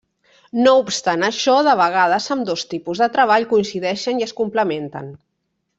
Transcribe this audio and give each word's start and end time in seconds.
No 0.61 0.71
obstant 0.83 1.25
això, 1.27 1.57
de 1.67 1.75
vegades 1.83 2.31
ambdós 2.37 2.65
tipus 2.73 3.05
de 3.05 3.09
treball 3.19 3.49
coincideixen 3.53 4.23
i 4.25 4.29
es 4.31 4.35
complementen. 4.41 5.13